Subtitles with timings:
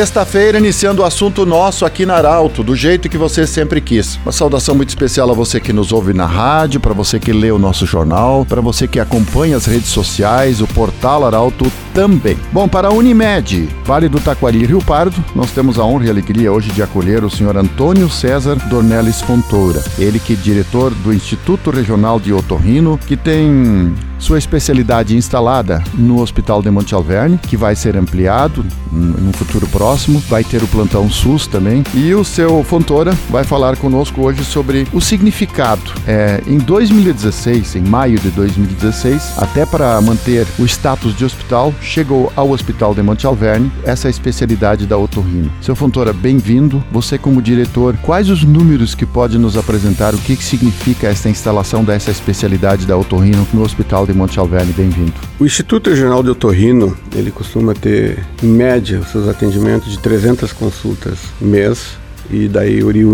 [0.00, 4.16] Sexta-feira, iniciando o assunto nosso aqui na Arauto, do jeito que você sempre quis.
[4.22, 7.50] Uma saudação muito especial a você que nos ouve na rádio, para você que lê
[7.52, 12.38] o nosso jornal, para você que acompanha as redes sociais, o portal Arauto também.
[12.50, 16.10] Bom, para a Unimed, Vale do Taquari e Rio Pardo, nós temos a honra e
[16.10, 19.84] alegria hoje de acolher o senhor Antônio César Dornelles Fontoura.
[19.98, 26.20] Ele que é diretor do Instituto Regional de Otorrino, que tem sua especialidade instalada no
[26.20, 31.08] Hospital de Monte Alverne, que vai ser ampliado no futuro próximo, vai ter o plantão
[31.08, 31.82] SUS também.
[31.94, 35.80] E o seu Fontoura vai falar conosco hoje sobre o significado.
[36.06, 42.32] É, em 2016, em maio de 2016, até para manter o status de hospital, chegou
[42.36, 45.50] ao Hospital de Monte Alverne essa especialidade da otorrino.
[45.60, 46.82] Seu Fontoura, bem-vindo.
[46.92, 50.14] Você como diretor, quais os números que pode nos apresentar?
[50.14, 54.72] O que, que significa essa instalação dessa especialidade da otorrino no Hospital de Monte Alverne?
[54.72, 55.12] Bem-vindo.
[55.38, 60.52] O Instituto Regional de Otorrino, ele costuma ter, em média, os seus atendimentos de 300
[60.52, 61.98] consultas mês
[62.30, 63.04] e daí ori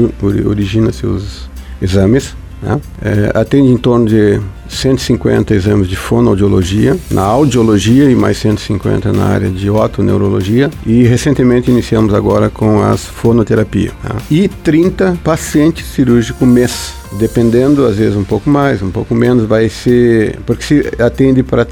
[0.45, 1.49] origina-se os
[1.81, 2.35] exames.
[2.63, 2.81] Né?
[3.03, 9.25] É, atende em torno de 150 exames de fonoaudiologia, na audiologia e mais 150 na
[9.25, 13.93] área de otoneurologia e recentemente iniciamos agora com as fonoterapia.
[14.03, 14.17] Tá?
[14.31, 19.69] E 30 pacientes cirúrgicos mês dependendo, às vezes um pouco mais, um pouco menos, vai
[19.69, 20.39] ser.
[20.47, 21.67] Porque se atende para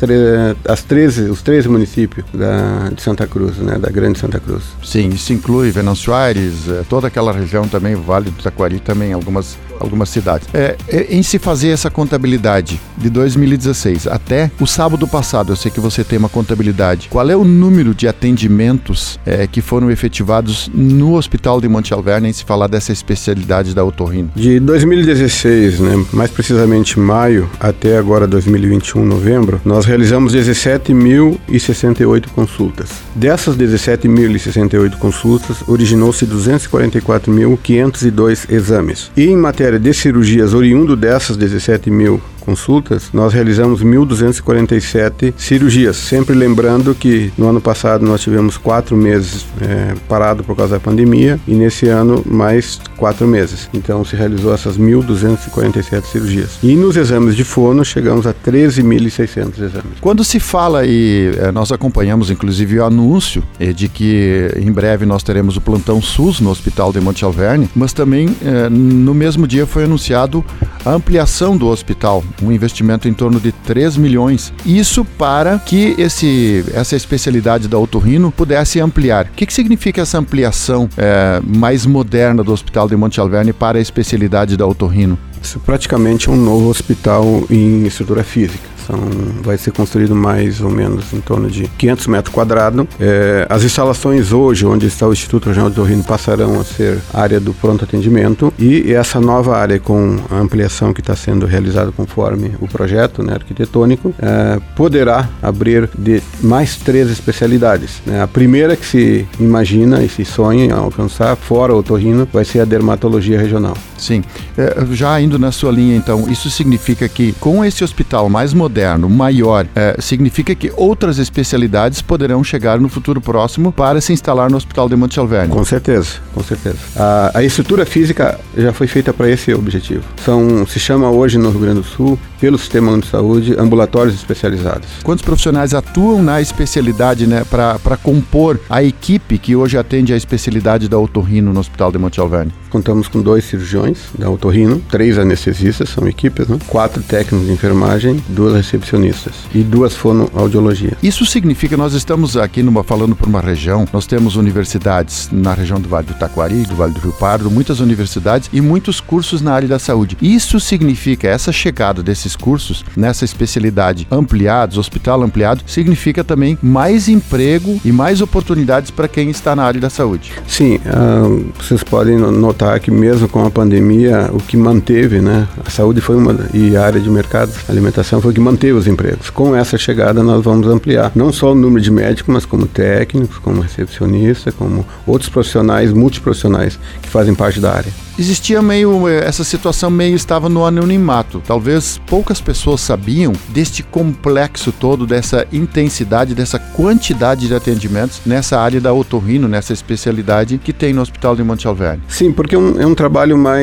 [0.69, 4.63] as 13, os 13 municípios da, de Santa Cruz, né, da Grande Santa Cruz.
[4.83, 9.13] Sim, isso inclui Venâncio Aires, eh, toda aquela região também, o Vale do Taquari também,
[9.13, 10.49] algumas, algumas cidades.
[10.55, 15.71] É, é, em se fazer essa contabilidade de 2016 até o sábado passado, eu sei
[15.71, 20.71] que você tem uma contabilidade, qual é o número de atendimentos é, que foram efetivados
[20.73, 24.31] no Hospital de Monte Alverne em se falar dessa especialidade da otorrino?
[24.35, 32.91] De 2016 2016, né, mais precisamente maio até agora 2021, novembro, nós realizamos 17.068 consultas.
[33.15, 39.11] Dessas 17.068 consultas, originou-se 244.502 exames.
[39.17, 45.97] E em matéria de cirurgias oriundo dessas 17 mil consultas, nós realizamos 1.247 cirurgias.
[45.97, 50.81] Sempre lembrando que no ano passado nós tivemos quatro meses é, parado por causa da
[50.81, 53.69] pandemia e nesse ano mais quatro meses.
[53.73, 56.59] Então se realizou essas 1.247 cirurgias.
[56.63, 60.01] E nos exames de fono chegamos a 13.600 exames.
[60.01, 65.07] Quando se fala e é, nós acompanhamos inclusive o anúncio é, de que em breve
[65.07, 69.47] nós teremos o plantão SUS no Hospital de Monte Alverne, mas também é, no mesmo
[69.47, 70.45] dia foi anunciado
[70.85, 74.53] a ampliação do hospital um investimento em torno de 3 milhões.
[74.65, 79.27] Isso para que esse, essa especialidade da otorrino pudesse ampliar.
[79.27, 83.79] O que, que significa essa ampliação é, mais moderna do Hospital de Monte Alverne para
[83.79, 85.19] a especialidade da otorrino?
[85.43, 88.74] Isso é praticamente um novo hospital em estrutura física.
[88.87, 88.99] São,
[89.43, 92.87] vai ser construído mais ou menos em torno de 500 metros quadrados.
[93.01, 97.41] É, as instalações hoje, onde está o Instituto Regional de Torrino, passarão a ser área
[97.41, 102.53] do pronto atendimento e essa nova área com a ampliação que está sendo realizada conforme
[102.61, 108.03] o projeto né, arquitetônico, é, poderá abrir de mais três especialidades.
[108.07, 108.23] Né?
[108.23, 112.61] A primeira que se imagina e se sonha em alcançar, fora o torrino, vai ser
[112.61, 113.77] a dermatologia regional.
[113.99, 114.23] Sim.
[114.57, 118.74] É, já indo na sua linha, então, isso significa que com esse hospital mais moderno,
[118.75, 124.51] moderno, maior, é, significa que outras especialidades poderão chegar no futuro próximo para se instalar
[124.51, 125.53] no Hospital de Monte Alverne.
[125.53, 126.79] Com certeza, com certeza.
[126.97, 130.03] A, a estrutura física já foi feita para esse objetivo.
[130.25, 134.89] São, se chama hoje no Rio Grande do Sul, pelo Sistema de Saúde, ambulatórios especializados.
[135.05, 140.89] Quantos profissionais atuam na especialidade, né, para compor a equipe que hoje atende a especialidade
[140.89, 142.53] da otorrino no Hospital de Monte Alverne?
[142.75, 146.59] Contamos com dois cirurgiões da otorrino, três anestesistas, são equipes, né?
[146.67, 150.97] quatro técnicos de enfermagem, duas recepcionistas e duas fonoaudiologia.
[151.01, 155.81] Isso significa nós estamos aqui numa, falando por uma região, nós temos universidades na região
[155.81, 159.53] do Vale do Taquari, do Vale do Rio Pardo, muitas universidades e muitos cursos na
[159.53, 160.17] área da saúde.
[160.21, 167.81] Isso significa essa chegada desses cursos nessa especialidade ampliados, hospital ampliado, significa também mais emprego
[167.85, 170.33] e mais oportunidades para quem está na área da saúde.
[170.49, 175.47] Sim, uh, vocês podem notar notar que mesmo com a pandemia, o que manteve, né,
[175.65, 178.87] a saúde foi uma e a área de mercado, alimentação foi o que manteve os
[178.87, 179.31] empregos.
[179.31, 183.39] Com essa chegada nós vamos ampliar não só o número de médicos, mas como técnicos,
[183.39, 189.91] como recepcionista, como outros profissionais multiprofissionais que fazem parte da área existia meio essa situação
[189.91, 191.43] meio estava no anonimato.
[191.47, 198.81] Talvez poucas pessoas sabiam deste complexo todo, dessa intensidade, dessa quantidade de atendimentos nessa área
[198.81, 202.03] da otorrino, nessa especialidade que tem no Hospital de Monte Alverne.
[202.09, 203.55] Sim, porque é um, é um trabalho mais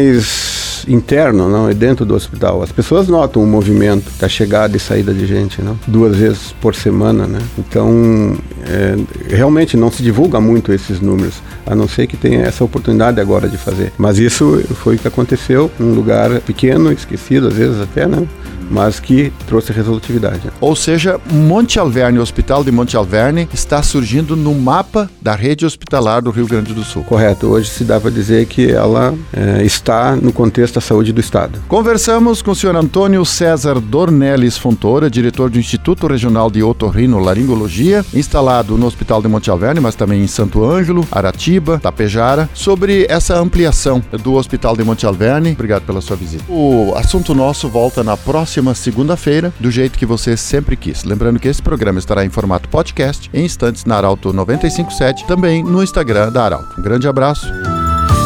[0.82, 2.64] mais interno, não é dentro do hospital.
[2.64, 5.78] As pessoas notam o movimento da chegada e saída de gente, não?
[5.88, 7.40] Duas vezes por semana, né?
[7.58, 8.36] Então,
[8.66, 8.96] é,
[9.30, 11.36] realmente não se divulga muito esses números,
[11.66, 13.94] a não ser que tenha essa oportunidade agora de fazer.
[13.98, 18.26] Mas isso foi o que aconteceu num lugar pequeno, esquecido às vezes até, né?
[18.72, 20.42] Mas que trouxe resolutividade.
[20.60, 25.66] Ou seja, Monte Alverne, o Hospital de Monte Alverne, está surgindo no mapa da rede
[25.66, 27.04] hospitalar do Rio Grande do Sul.
[27.04, 27.48] Correto.
[27.48, 31.60] Hoje se dá para dizer que ela é, está no contexto da saúde do Estado.
[31.68, 38.06] Conversamos com o senhor Antônio César Dornelles Fontoura, diretor do Instituto Regional de Otorrino Laringologia,
[38.14, 43.38] instalado no Hospital de Monte Alverne, mas também em Santo Ângelo, Aratiba, Tapejara, sobre essa
[43.38, 45.52] ampliação do Hospital de Monte Alverne.
[45.52, 46.44] Obrigado pela sua visita.
[46.48, 51.04] O assunto nosso volta na próxima próxima segunda-feira, do jeito que você sempre quis.
[51.04, 55.82] Lembrando que esse programa estará em formato podcast em instantes na Arauto 957, também no
[55.82, 56.80] Instagram da Arauto.
[56.80, 57.48] Um grande abraço.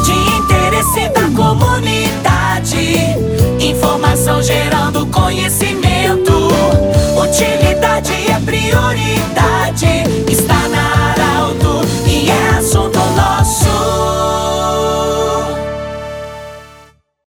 [0.05, 2.75] De interesse da comunidade,
[3.59, 5.75] informação gerando conhecimento.